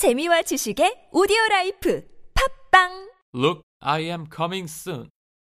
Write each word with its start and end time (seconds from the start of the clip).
재미와 0.00 0.48
지식의 0.48 1.10
오디오 1.12 1.36
라이프 1.50 2.08
팝빵 2.32 3.10
Look, 3.34 3.60
I 3.82 4.08
am 4.08 4.24
coming 4.34 4.64
soon. 4.64 5.10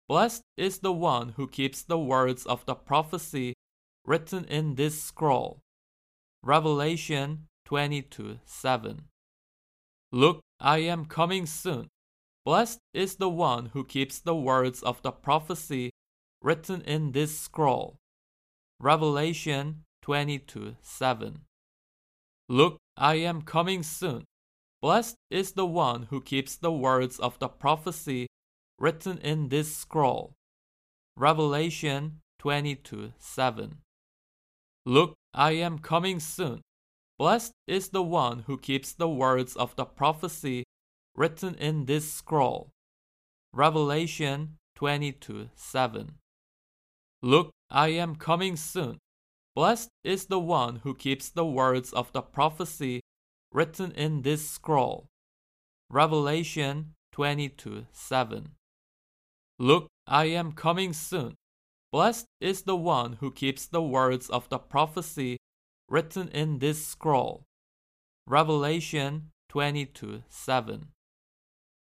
Blessed 0.09 0.43
is 0.57 0.81
the 0.81 0.91
one 0.91 1.35
who 1.39 1.47
keeps 1.47 1.85
the 1.87 1.97
words 1.97 2.45
of 2.45 2.67
the 2.67 2.75
prophecy 2.75 3.55
written 4.05 4.45
in 4.51 4.75
this 4.75 5.01
scroll. 5.01 5.61
Revelation 6.43 7.47
22 7.67 8.41
7. 8.45 9.07
Look, 10.11 10.41
I 10.59 10.79
am 10.91 11.07
coming 11.07 11.47
soon. 11.47 11.87
Blessed 12.45 12.81
is 12.93 13.23
the 13.23 13.31
one 13.31 13.71
who 13.75 13.85
keeps 13.85 14.19
the 14.19 14.35
words 14.35 14.83
of 14.83 15.01
the 15.03 15.13
prophecy 15.13 15.93
written 16.43 16.83
in 16.83 17.13
this 17.13 17.39
scroll. 17.39 17.95
Revelation 18.81 19.85
22 20.03 20.75
7. 20.83 21.43
Look, 22.49 22.79
I 22.97 23.15
am 23.15 23.43
coming 23.43 23.83
soon. 23.83 24.25
Blessed 24.83 25.15
is 25.31 25.53
the 25.53 25.65
one 25.65 26.09
who 26.11 26.21
keeps 26.21 26.57
the 26.57 26.73
words 26.73 27.21
of 27.21 27.39
the 27.39 27.47
prophecy 27.47 28.27
written 28.81 29.19
in 29.19 29.49
this 29.49 29.77
scroll. 29.77 30.33
Revelation 31.17 32.19
22 32.41 33.13
7. 33.17 33.79
Look, 34.85 35.15
I 35.33 35.53
am 35.53 35.79
coming 35.79 36.19
soon. 36.19 36.63
Blessed 37.17 37.53
is 37.69 37.91
the 37.91 38.03
one 38.03 38.41
who 38.49 38.59
keeps 38.59 38.93
the 38.93 39.09
words 39.09 39.55
of 39.55 39.77
the 39.77 39.85
prophecy 39.85 40.65
written 41.15 41.55
in 41.55 41.85
this 41.85 42.13
scroll. 42.13 42.71
Revelation 43.53 44.57
22 44.75 45.51
7. 45.55 46.15
Look, 47.23 47.51
I 47.71 47.91
am 47.91 48.17
coming 48.17 48.57
soon. 48.57 48.99
Blessed 49.55 49.91
is 50.03 50.27
the 50.27 50.41
one 50.41 50.81
who 50.83 50.93
keeps 50.93 51.31
the 51.31 51.47
words 51.47 51.93
of 51.93 52.13
the 52.13 52.23
prophecy 52.23 53.01
written 53.53 53.93
in 53.93 54.23
this 54.23 54.49
scroll. 54.49 55.07
Revelation 55.91 56.95
22 57.13 57.87
7. 57.93 58.53
Look, 59.59 59.89
I 60.07 60.25
am 60.27 60.53
coming 60.53 60.93
soon. 60.93 61.35
Blessed 61.93 62.27
is 62.41 62.63
the 62.63 62.77
one 62.77 63.15
who 63.21 63.31
keeps 63.31 63.67
the 63.67 63.83
words 63.83 64.31
of 64.31 64.49
the 64.49 64.59
prophecy 64.59 65.37
written 65.89 66.29
in 66.29 66.59
this 66.59 66.87
scroll. 66.87 67.45
Revelation 68.27 69.31
22 69.51 70.23
7. 70.29 70.89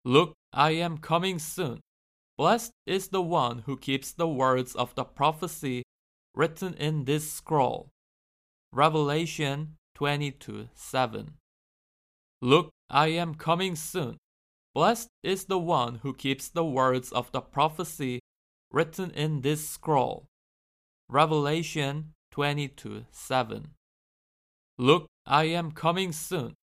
Look, 0.03 0.33
I 0.51 0.71
am 0.71 0.97
coming 0.97 1.37
soon. 1.37 1.81
Blessed 2.37 2.71
is 2.87 3.09
the 3.09 3.21
one 3.21 3.59
who 3.67 3.77
keeps 3.77 4.11
the 4.11 4.27
words 4.27 4.73
of 4.73 4.95
the 4.95 5.03
prophecy 5.03 5.83
written 6.33 6.73
in 6.73 7.05
this 7.05 7.31
scroll. 7.31 7.89
Revelation 8.73 9.75
22 9.93 10.69
7. 10.73 11.33
Look, 12.41 12.71
I 12.89 13.07
am 13.07 13.35
coming 13.35 13.75
soon. 13.75 14.17
Blessed 14.73 15.09
is 15.21 15.45
the 15.45 15.59
one 15.59 15.95
who 16.01 16.13
keeps 16.13 16.49
the 16.49 16.65
words 16.65 17.11
of 17.11 17.31
the 17.31 17.41
prophecy 17.41 18.19
written 18.71 19.11
in 19.11 19.41
this 19.41 19.67
scroll. 19.67 20.25
Revelation 21.07 22.13
22 22.31 23.05
7. 23.11 23.71
Look, 24.77 25.07
I 25.25 25.43
am 25.43 25.71
coming 25.71 26.11
soon. 26.11 26.55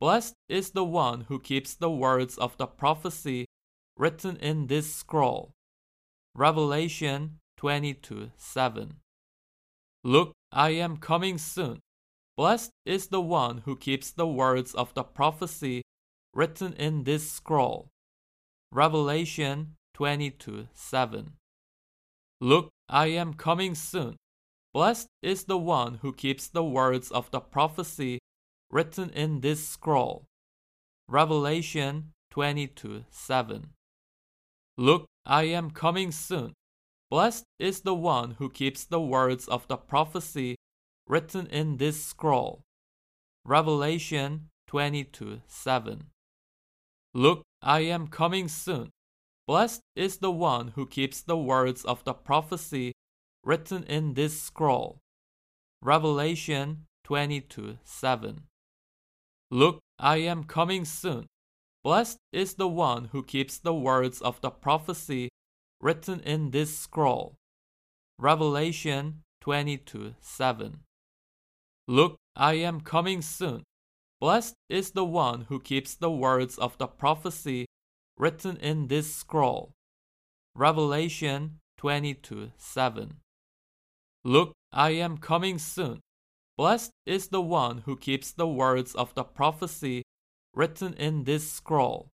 Blessed 0.00 0.34
is 0.48 0.70
the 0.70 0.84
one 0.84 1.26
who 1.28 1.38
keeps 1.38 1.74
the 1.74 1.90
words 1.90 2.38
of 2.38 2.56
the 2.56 2.66
prophecy 2.66 3.46
written 3.96 4.36
in 4.38 4.66
this 4.66 4.92
scroll. 4.92 5.52
Revelation 6.34 7.38
22 7.58 8.30
7. 8.36 8.94
Look, 10.02 10.32
I 10.50 10.70
am 10.70 10.96
coming 10.96 11.36
soon. 11.36 11.80
Blessed 12.40 12.70
is 12.86 13.08
the 13.08 13.20
one 13.20 13.58
who 13.66 13.76
keeps 13.76 14.12
the 14.12 14.26
words 14.26 14.74
of 14.74 14.94
the 14.94 15.02
prophecy 15.02 15.82
written 16.32 16.72
in 16.72 17.04
this 17.04 17.30
scroll. 17.30 17.90
Revelation 18.72 19.76
22 19.92 20.68
7. 20.72 21.34
Look, 22.40 22.70
I 22.88 23.08
am 23.08 23.34
coming 23.34 23.74
soon. 23.74 24.16
Blessed 24.72 25.06
is 25.20 25.44
the 25.44 25.58
one 25.58 25.98
who 26.00 26.14
keeps 26.14 26.48
the 26.48 26.64
words 26.64 27.10
of 27.10 27.30
the 27.30 27.40
prophecy 27.40 28.20
written 28.70 29.10
in 29.10 29.42
this 29.42 29.68
scroll. 29.68 30.24
Revelation 31.08 32.12
22 32.30 33.04
7. 33.10 33.68
Look, 34.78 35.04
I 35.26 35.42
am 35.42 35.72
coming 35.72 36.10
soon. 36.10 36.54
Blessed 37.10 37.44
is 37.58 37.82
the 37.82 37.94
one 37.94 38.36
who 38.38 38.48
keeps 38.48 38.86
the 38.86 39.02
words 39.02 39.46
of 39.46 39.68
the 39.68 39.76
prophecy 39.76 40.56
written 41.10 41.48
in 41.48 41.78
this 41.78 42.04
scroll. 42.04 42.62
Revelation 43.44 44.48
22 44.68 45.40
7. 45.48 46.04
Look, 47.12 47.42
I 47.60 47.80
am 47.80 48.06
coming 48.06 48.46
soon. 48.46 48.90
Blessed 49.48 49.80
is 49.96 50.18
the 50.18 50.30
one 50.30 50.68
who 50.76 50.86
keeps 50.86 51.20
the 51.20 51.36
words 51.36 51.84
of 51.84 52.04
the 52.04 52.14
prophecy 52.14 52.92
written 53.42 53.82
in 53.82 54.14
this 54.14 54.40
scroll. 54.40 54.98
Revelation 55.82 56.86
22 57.02 57.78
7. 57.82 58.42
Look, 59.50 59.80
I 59.98 60.18
am 60.18 60.44
coming 60.44 60.84
soon. 60.84 61.26
Blessed 61.82 62.18
is 62.32 62.54
the 62.54 62.68
one 62.68 63.06
who 63.06 63.24
keeps 63.24 63.58
the 63.58 63.74
words 63.74 64.20
of 64.20 64.40
the 64.42 64.50
prophecy 64.50 65.28
written 65.80 66.20
in 66.20 66.52
this 66.52 66.78
scroll. 66.78 67.34
Revelation 68.16 69.22
22 69.40 70.14
7. 70.20 70.80
Look, 71.90 72.18
I 72.36 72.52
am 72.52 72.82
coming 72.82 73.20
soon. 73.20 73.64
Blessed 74.20 74.54
is 74.68 74.92
the 74.92 75.04
one 75.04 75.46
who 75.48 75.58
keeps 75.58 75.96
the 75.96 76.08
words 76.08 76.56
of 76.56 76.78
the 76.78 76.86
prophecy 76.86 77.66
written 78.16 78.56
in 78.58 78.86
this 78.86 79.12
scroll. 79.12 79.72
Revelation 80.54 81.58
22 81.78 82.52
7. 82.56 83.14
Look, 84.22 84.52
I 84.72 84.90
am 84.90 85.18
coming 85.18 85.58
soon. 85.58 85.98
Blessed 86.56 86.92
is 87.06 87.26
the 87.26 87.42
one 87.42 87.78
who 87.78 87.96
keeps 87.96 88.30
the 88.30 88.46
words 88.46 88.94
of 88.94 89.12
the 89.16 89.24
prophecy 89.24 90.04
written 90.54 90.94
in 90.94 91.24
this 91.24 91.50
scroll. 91.50 92.06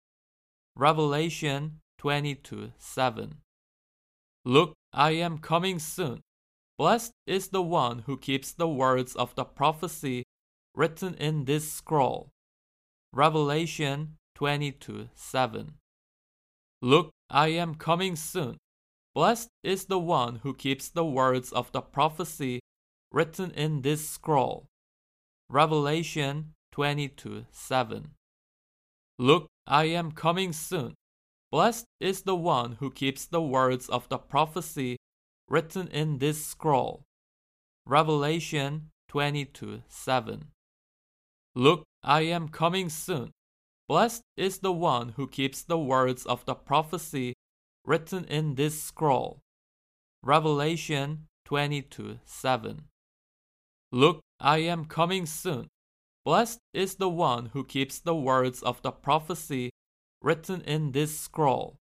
Revelation 0.77 1.81
22 1.99 2.71
7. 2.79 3.39
Look, 4.45 4.75
I 4.93 5.11
am 5.17 5.39
coming 5.39 5.81
soon. 5.81 6.21
Blessed 6.77 7.13
is 7.27 7.49
the 7.49 7.63
one 7.63 8.01
who 8.01 8.17
keeps 8.17 8.53
the 8.53 8.69
words 8.69 9.15
of 9.15 9.35
the 9.37 9.45
prophecy 9.45 10.25
written 10.75 11.15
in 11.15 11.45
this 11.45 11.73
scroll. 11.73 12.31
Revelation 13.13 14.17
22 14.35 15.09
7. 15.15 15.75
Look, 16.83 17.11
I 17.31 17.49
am 17.49 17.77
coming 17.77 18.17
soon. 18.17 18.59
Blessed 19.15 19.49
is 19.63 19.85
the 19.85 20.01
one 20.01 20.41
who 20.43 20.53
keeps 20.53 20.89
the 20.89 21.05
words 21.05 21.53
of 21.53 21.71
the 21.71 21.81
prophecy 21.81 22.59
written 23.13 23.53
in 23.53 23.83
this 23.83 24.09
scroll. 24.09 24.67
Revelation 25.49 26.55
22 26.73 27.47
7. 27.53 28.11
Look, 29.21 29.47
I 29.69 29.85
am 29.85 30.11
coming 30.11 30.53
soon. 30.53 30.95
Blessed 31.53 31.85
is 32.01 32.23
the 32.23 32.35
one 32.35 32.79
who 32.81 32.91
keeps 32.91 33.27
the 33.27 33.41
words 33.41 33.89
of 33.89 34.09
the 34.09 34.19
prophecy 34.19 34.97
written 35.49 35.89
in 35.89 36.19
this 36.19 36.45
scroll. 36.45 37.03
Revelation 37.87 38.91
22 39.09 39.83
7. 39.89 40.49
Look, 41.55 41.85
I 42.03 42.23
am 42.23 42.49
coming 42.49 42.89
soon. 42.89 43.31
Blessed 43.89 44.23
is 44.37 44.59
the 44.59 44.73
one 44.73 45.11
who 45.11 45.29
keeps 45.29 45.63
the 45.63 45.79
words 45.79 46.25
of 46.25 46.45
the 46.47 46.55
prophecy 46.55 47.35
written 47.85 48.25
in 48.25 48.55
this 48.55 48.83
scroll. 48.83 49.41
Revelation 50.23 51.27
22 51.45 52.19
7. 52.25 52.85
Look, 53.93 54.21
I 54.41 54.59
am 54.59 54.87
coming 54.87 55.27
soon. 55.27 55.69
Blessed 56.25 56.59
is 56.73 56.95
the 56.95 57.11
one 57.11 57.51
who 57.53 57.63
keeps 57.65 57.99
the 57.99 58.17
words 58.17 58.63
of 58.63 58.81
the 58.81 58.91
prophecy 58.91 59.71
written 60.23 60.63
in 60.63 60.93
this 60.93 61.21
scroll. 61.21 61.77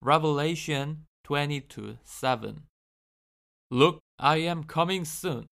Revelation 0.00 1.06
22 1.24 1.98
7. 2.04 2.62
Look, 3.70 4.00
I 4.18 4.36
am 4.38 4.64
coming 4.64 5.04
soon. 5.04 5.46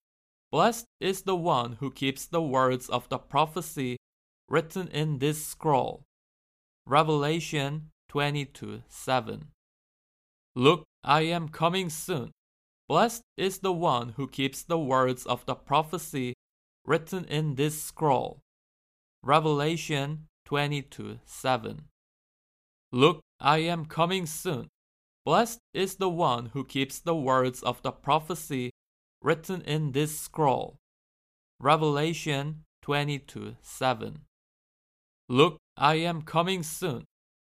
Blessed 0.53 0.87
is 1.01 1.23
the 1.23 1.35
one 1.35 1.79
who 1.81 1.91
keeps 1.91 2.27
the 2.27 2.43
words 2.43 2.89
of 2.89 3.09
the 3.09 3.19
prophecy 3.19 3.97
written 4.49 4.89
in 4.89 5.19
this 5.19 5.45
scroll. 5.45 6.05
Revelation 6.87 7.91
22 8.09 8.83
7. 8.89 9.49
Look, 10.55 10.85
I 11.03 11.23
am 11.23 11.49
coming 11.49 11.91
soon. 11.91 12.31
Blessed 12.89 13.23
is 13.37 13.59
the 13.59 13.73
one 13.73 14.11
who 14.11 14.29
keeps 14.29 14.63
the 14.63 14.79
words 14.79 15.27
of 15.27 15.45
the 15.47 15.55
prophecy 15.57 16.35
written 16.87 17.25
in 17.25 17.57
this 17.57 17.83
scroll. 17.83 18.39
Revelation 19.23 20.27
22 20.45 21.19
7. 21.25 21.83
Look, 22.93 23.21
I 23.41 23.59
am 23.59 23.87
coming 23.87 24.27
soon. 24.27 24.69
Blessed 25.25 25.61
is 25.73 25.97
the 25.97 26.11
one 26.11 26.51
who 26.53 26.65
keeps 26.65 26.99
the 26.99 27.17
words 27.17 27.63
of 27.63 27.81
the 27.83 27.93
prophecy 27.93 28.71
written 29.23 29.63
in 29.63 29.93
this 29.93 30.19
scroll. 30.19 30.77
Revelation 31.59 32.65
22 32.83 33.57
7. 33.63 34.21
Look, 35.31 35.57
I 35.79 35.95
am 35.95 36.21
coming 36.21 36.63
soon. 36.63 37.05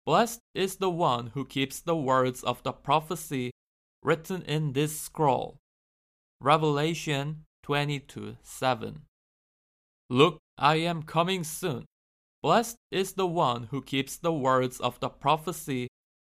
Blessed 0.06 0.40
is 0.54 0.76
the 0.76 0.88
one 0.88 1.32
who 1.34 1.44
keeps 1.44 1.80
the 1.80 1.94
words 1.96 2.42
of 2.42 2.62
the 2.62 2.72
prophecy 2.72 3.50
written 4.02 4.40
in 4.42 4.72
this 4.72 4.98
scroll. 4.98 5.58
Revelation 6.40 7.44
22 7.64 8.38
7. 8.42 9.02
Look, 10.08 10.38
I 10.56 10.76
am 10.76 11.02
coming 11.02 11.44
soon. 11.44 11.84
Blessed 12.42 12.76
is 12.90 13.12
the 13.12 13.26
one 13.26 13.64
who 13.64 13.82
keeps 13.82 14.16
the 14.16 14.32
words 14.32 14.80
of 14.80 14.98
the 15.00 15.10
prophecy 15.10 15.88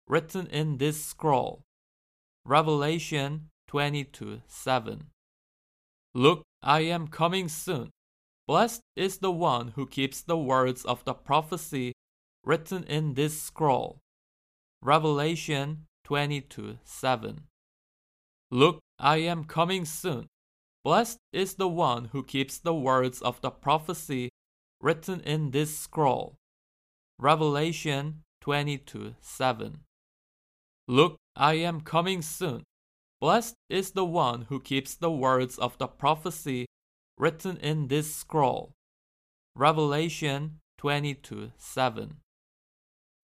written 0.08 0.46
in 0.48 0.78
this 0.78 1.04
scroll. 1.04 1.62
Revelation 2.44 3.48
22 3.68 4.42
7. 4.46 5.06
Look, 6.14 6.42
I 6.62 6.80
am 6.80 7.08
coming 7.08 7.48
soon. 7.48 7.90
Blessed 8.46 8.80
is 8.94 9.18
the 9.18 9.32
one 9.32 9.72
who 9.74 9.86
keeps 9.86 10.22
the 10.22 10.38
words 10.38 10.84
of 10.84 11.04
the 11.04 11.14
prophecy 11.14 11.92
written 12.44 12.84
in 12.84 13.14
this 13.14 13.40
scroll. 13.42 13.98
Revelation 14.80 15.86
22 16.04 16.78
7. 16.84 17.40
Look, 18.50 18.78
I 18.98 19.16
am 19.16 19.44
coming 19.44 19.84
soon. 19.84 20.28
Blessed 20.84 21.18
is 21.32 21.54
the 21.54 21.68
one 21.68 22.10
who 22.12 22.22
keeps 22.22 22.58
the 22.58 22.74
words 22.74 23.20
of 23.20 23.40
the 23.40 23.50
prophecy 23.50 24.30
written 24.80 25.20
in 25.20 25.50
this 25.50 25.76
scroll. 25.76 26.36
Revelation 27.18 28.22
22 28.40 29.16
7. 29.20 29.80
Look, 30.88 31.16
I 31.34 31.54
am 31.54 31.80
coming 31.80 32.22
soon. 32.22 32.62
Blessed 33.20 33.54
is 33.68 33.92
the 33.92 34.04
one 34.04 34.42
who 34.42 34.60
keeps 34.60 34.94
the 34.94 35.10
words 35.10 35.58
of 35.58 35.76
the 35.78 35.88
prophecy 35.88 36.66
written 37.18 37.56
in 37.56 37.88
this 37.88 38.14
scroll. 38.14 38.72
Revelation 39.54 40.60
22 40.78 41.50
7. 41.56 42.16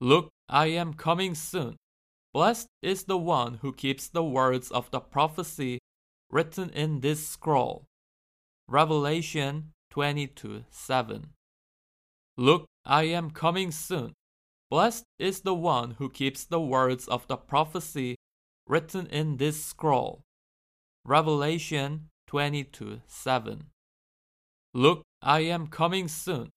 Look, 0.00 0.30
I 0.48 0.66
am 0.66 0.94
coming 0.94 1.34
soon. 1.34 1.76
Blessed 2.32 2.66
is 2.82 3.04
the 3.04 3.18
one 3.18 3.58
who 3.60 3.72
keeps 3.72 4.08
the 4.08 4.24
words 4.24 4.70
of 4.70 4.90
the 4.90 5.00
prophecy 5.00 5.78
written 6.30 6.70
in 6.70 7.00
this 7.00 7.28
scroll. 7.28 7.84
Revelation 8.66 9.72
22 9.90 10.64
7. 10.70 11.26
Look, 12.38 12.64
I 12.84 13.04
am 13.04 13.30
coming 13.30 13.70
soon. 13.70 14.14
Blessed 14.72 15.04
is 15.18 15.42
the 15.42 15.52
one 15.52 15.96
who 15.98 16.08
keeps 16.08 16.46
the 16.46 16.58
words 16.58 17.06
of 17.06 17.26
the 17.26 17.36
prophecy 17.36 18.16
written 18.66 19.06
in 19.08 19.36
this 19.36 19.62
scroll. 19.62 20.22
Revelation 21.04 22.08
22 22.28 23.02
7. 23.06 23.64
Look, 24.72 25.02
I 25.20 25.40
am 25.40 25.66
coming 25.66 26.08
soon. 26.08 26.48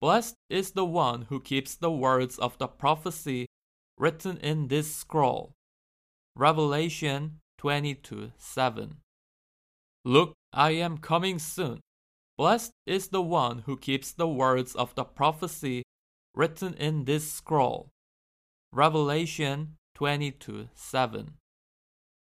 Blessed 0.00 0.36
is 0.48 0.70
the 0.78 0.84
one 0.84 1.22
who 1.22 1.40
keeps 1.40 1.74
the 1.74 1.90
words 1.90 2.38
of 2.38 2.56
the 2.58 2.68
prophecy 2.68 3.46
written 3.98 4.36
in 4.36 4.68
this 4.68 4.94
scroll. 4.94 5.50
Revelation 6.36 7.40
22 7.58 8.30
7. 8.38 8.98
Look, 10.04 10.34
I 10.52 10.70
am 10.70 10.98
coming 10.98 11.40
soon. 11.40 11.80
Blessed 12.38 12.70
is 12.86 13.08
the 13.08 13.22
one 13.22 13.64
who 13.66 13.76
keeps 13.76 14.12
the 14.12 14.28
words 14.28 14.76
of 14.76 14.94
the 14.94 15.02
prophecy 15.02 15.82
written 16.36 16.74
in 16.74 17.04
this 17.06 17.32
scroll. 17.32 17.88
Revelation 18.70 19.76
22 19.94 20.68
7. 20.74 21.34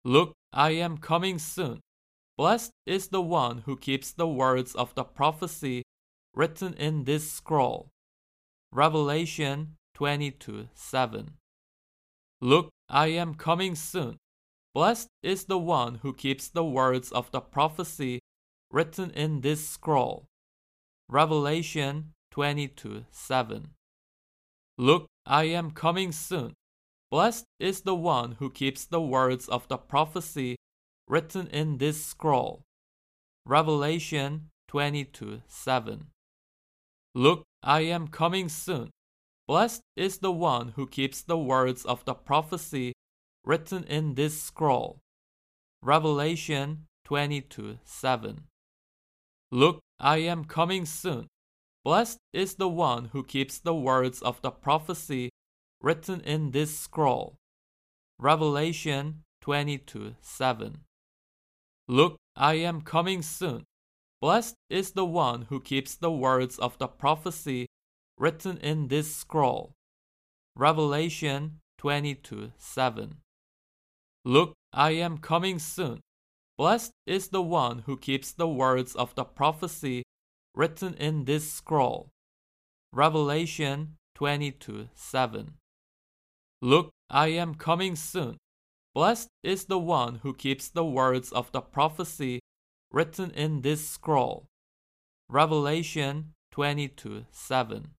Look, 0.05 0.33
I 0.53 0.71
am 0.71 0.97
coming 0.97 1.37
soon. 1.37 1.81
Blessed 2.37 2.71
is 2.85 3.09
the 3.09 3.21
one 3.21 3.63
who 3.65 3.75
keeps 3.75 4.13
the 4.13 4.27
words 4.27 4.73
of 4.73 4.95
the 4.95 5.03
prophecy 5.03 5.83
written 6.33 6.73
in 6.75 7.03
this 7.03 7.29
scroll. 7.29 7.89
Revelation 8.71 9.75
22 9.95 10.69
7. 10.73 11.31
Look, 12.39 12.69
I 12.87 13.07
am 13.07 13.35
coming 13.35 13.75
soon. 13.75 14.15
Blessed 14.73 15.09
is 15.21 15.45
the 15.45 15.57
one 15.57 15.95
who 15.95 16.13
keeps 16.13 16.47
the 16.47 16.63
words 16.63 17.11
of 17.11 17.29
the 17.31 17.41
prophecy 17.41 18.19
written 18.71 19.11
in 19.11 19.41
this 19.41 19.67
scroll. 19.67 20.25
Revelation 21.09 22.13
22 22.31 23.03
7. 23.11 23.71
Look, 24.79 25.07
I 25.25 25.43
am 25.43 25.71
coming 25.71 26.13
soon. 26.13 26.53
Blessed 27.11 27.43
is 27.59 27.81
the 27.81 27.95
one 27.95 28.37
who 28.39 28.49
keeps 28.49 28.85
the 28.85 29.01
words 29.01 29.49
of 29.49 29.67
the 29.67 29.75
prophecy 29.75 30.55
written 31.05 31.47
in 31.47 31.79
this 31.79 32.05
scroll. 32.05 32.61
Revelation 33.45 34.51
22 34.69 35.41
7. 35.45 36.07
Look, 37.13 37.43
I 37.61 37.81
am 37.81 38.07
coming 38.07 38.47
soon. 38.47 38.89
Blessed 39.49 39.81
is 39.97 40.19
the 40.19 40.31
one 40.31 40.69
who 40.77 40.87
keeps 40.87 41.23
the 41.23 41.37
words 41.37 41.83
of 41.83 42.05
the 42.05 42.13
prophecy 42.13 42.93
written 43.43 43.83
in 43.83 44.15
this 44.15 44.41
scroll. 44.41 44.99
Revelation 45.81 46.85
22 47.03 47.79
7. 47.83 48.45
Look, 49.51 49.81
I 49.99 50.19
am 50.19 50.45
coming 50.45 50.85
soon. 50.85 51.27
Blessed 51.89 52.19
is 52.33 52.53
the 52.53 52.69
one 52.69 53.05
who 53.13 53.23
keeps 53.23 53.57
the 53.57 53.73
words 53.73 54.21
of 54.21 54.39
the 54.43 54.51
prophecy 54.51 55.31
written 55.81 56.21
in 56.21 56.51
this 56.51 56.77
scroll. 56.77 57.35
Revelation 58.19 59.23
22 59.41 60.13
7. 60.21 60.81
Look, 61.87 62.17
I 62.35 62.53
am 62.59 62.81
coming 62.81 63.23
soon. 63.23 63.63
Blessed 64.21 64.53
is 64.69 64.91
the 64.91 65.03
one 65.03 65.47
who 65.49 65.59
keeps 65.59 65.95
the 65.95 66.11
words 66.11 66.59
of 66.59 66.77
the 66.77 66.87
prophecy 66.87 67.65
written 68.19 68.59
in 68.59 68.89
this 68.89 69.15
scroll. 69.15 69.73
Revelation 70.55 71.57
22 71.79 72.51
7. 72.55 73.15
Look, 74.23 74.53
I 74.71 74.91
am 74.91 75.17
coming 75.17 75.57
soon. 75.57 76.01
Blessed 76.55 76.91
is 77.07 77.29
the 77.29 77.41
one 77.41 77.79
who 77.87 77.97
keeps 77.97 78.31
the 78.31 78.47
words 78.47 78.95
of 78.95 79.15
the 79.15 79.25
prophecy 79.25 80.03
written 80.59 80.93
in 80.95 81.23
this 81.23 81.49
scroll. 81.49 82.09
Revelation 82.91 83.95
22 84.15 84.89
7. 84.93 85.53
Look, 86.61 86.89
I 87.09 87.27
am 87.27 87.55
coming 87.55 87.95
soon. 87.95 88.35
Blessed 88.93 89.29
is 89.41 89.65
the 89.65 89.79
one 89.79 90.15
who 90.15 90.33
keeps 90.33 90.67
the 90.67 90.83
words 90.83 91.31
of 91.31 91.49
the 91.53 91.61
prophecy 91.61 92.41
written 92.91 93.31
in 93.31 93.61
this 93.61 93.87
scroll. 93.87 94.47
Revelation 95.29 96.33
22 96.51 97.23
7. 97.31 97.91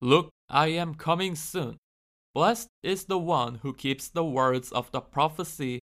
Look, 0.00 0.30
I 0.50 0.66
am 0.66 0.96
coming 0.96 1.36
soon. 1.36 1.76
Blessed 2.34 2.66
is 2.82 3.04
the 3.04 3.20
one 3.20 3.60
who 3.62 3.72
keeps 3.72 4.08
the 4.08 4.24
words 4.24 4.72
of 4.72 4.90
the 4.90 5.00
prophecy 5.00 5.78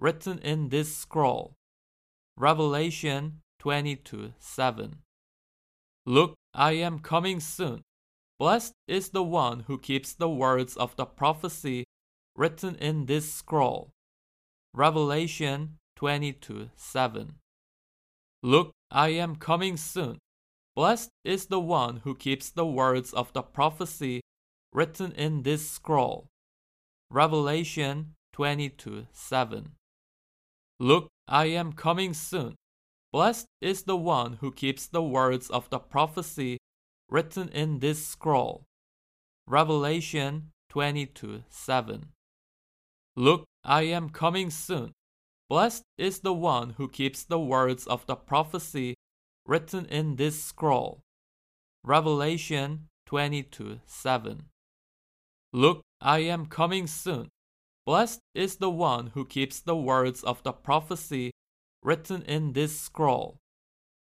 written 0.00 0.40
in 0.40 0.70
this 0.70 0.96
scroll. 0.96 1.54
Revelation 2.36 3.42
22 3.60 4.32
7. 4.40 4.96
Look, 6.06 6.34
I 6.54 6.72
am 6.72 6.98
coming 6.98 7.40
soon. 7.40 7.82
Blessed 8.38 8.72
is 8.88 9.10
the 9.10 9.22
one 9.22 9.60
who 9.66 9.78
keeps 9.78 10.14
the 10.14 10.30
words 10.30 10.76
of 10.76 10.96
the 10.96 11.04
prophecy 11.04 11.84
written 12.34 12.74
in 12.76 13.06
this 13.06 13.32
scroll. 13.32 13.90
Revelation 14.72 15.76
22 15.96 16.70
7. 16.74 17.34
Look, 18.42 18.72
I 18.90 19.08
am 19.10 19.36
coming 19.36 19.76
soon. 19.76 20.18
Blessed 20.74 21.10
is 21.24 21.46
the 21.46 21.60
one 21.60 21.98
who 22.04 22.14
keeps 22.14 22.50
the 22.50 22.64
words 22.64 23.12
of 23.12 23.32
the 23.34 23.42
prophecy 23.42 24.22
written 24.72 25.12
in 25.12 25.42
this 25.42 25.68
scroll. 25.68 26.28
Revelation 27.10 28.14
22 28.32 29.06
7. 29.12 29.72
Look, 30.78 31.08
I 31.28 31.46
am 31.46 31.72
coming 31.72 32.14
soon. 32.14 32.54
Blessed 33.12 33.46
is 33.60 33.82
the 33.82 33.96
one 33.96 34.34
who 34.34 34.52
keeps 34.52 34.86
the 34.86 35.02
words 35.02 35.50
of 35.50 35.68
the 35.70 35.80
prophecy 35.80 36.58
written 37.08 37.48
in 37.48 37.80
this 37.80 38.06
scroll. 38.06 38.64
Revelation 39.46 40.52
22 40.68 41.42
7. 41.48 42.06
Look, 43.16 43.44
I 43.64 43.82
am 43.82 44.10
coming 44.10 44.50
soon. 44.50 44.92
Blessed 45.48 45.82
is 45.98 46.20
the 46.20 46.32
one 46.32 46.74
who 46.76 46.88
keeps 46.88 47.24
the 47.24 47.40
words 47.40 47.84
of 47.88 48.06
the 48.06 48.14
prophecy 48.14 48.94
written 49.44 49.86
in 49.86 50.14
this 50.14 50.40
scroll. 50.44 51.00
Revelation 51.82 52.86
22 53.06 53.80
7. 53.84 54.42
Look, 55.52 55.82
I 56.00 56.20
am 56.20 56.46
coming 56.46 56.86
soon. 56.86 57.28
Blessed 57.84 58.20
is 58.36 58.56
the 58.56 58.70
one 58.70 59.08
who 59.14 59.24
keeps 59.24 59.60
the 59.60 59.74
words 59.74 60.22
of 60.22 60.40
the 60.44 60.52
prophecy 60.52 61.32
written 61.82 62.22
in 62.22 62.52
this 62.52 62.78
scroll. 62.78 63.38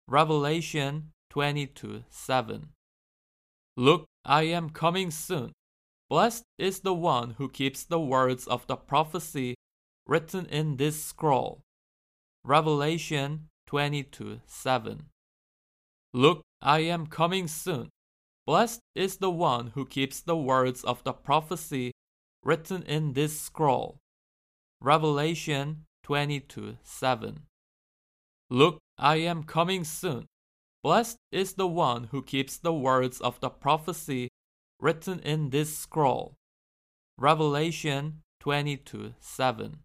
Revelation 0.07 1.11
22 1.29 2.03
7. 2.09 2.69
Look, 3.75 4.05
I 4.25 4.43
am 4.43 4.69
coming 4.69 5.11
soon. 5.11 5.51
Blessed 6.09 6.43
is 6.57 6.79
the 6.79 6.93
one 6.93 7.31
who 7.37 7.49
keeps 7.49 7.83
the 7.83 7.99
words 7.99 8.47
of 8.47 8.65
the 8.67 8.77
prophecy 8.77 9.55
written 10.07 10.45
in 10.45 10.77
this 10.77 11.03
scroll. 11.03 11.61
Revelation 12.43 13.49
22 13.67 14.39
7. 14.45 15.05
Look, 16.13 16.41
I 16.61 16.79
am 16.79 17.07
coming 17.07 17.47
soon. 17.47 17.89
Blessed 18.45 18.79
is 18.95 19.17
the 19.17 19.29
one 19.29 19.71
who 19.75 19.85
keeps 19.85 20.21
the 20.21 20.37
words 20.37 20.83
of 20.85 21.03
the 21.03 21.11
prophecy 21.11 21.91
written 22.43 22.83
in 22.83 23.11
this 23.13 23.39
scroll. 23.39 23.97
Revelation 24.79 25.83
22 26.03 26.77
7. 26.81 27.39
Look, 28.49 28.79
I 28.97 29.17
am 29.17 29.43
coming 29.43 29.83
soon. 29.83 30.27
Blessed 30.83 31.17
is 31.31 31.53
the 31.53 31.67
one 31.67 32.05
who 32.05 32.21
keeps 32.21 32.57
the 32.57 32.73
words 32.73 33.19
of 33.19 33.39
the 33.41 33.49
prophecy 33.49 34.29
written 34.79 35.19
in 35.19 35.49
this 35.49 35.77
scroll. 35.77 36.35
Revelation 37.17 38.21
22 38.39 39.15
7. 39.19 39.79